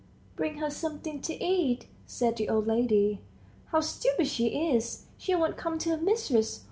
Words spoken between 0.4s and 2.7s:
her something to eat," said the old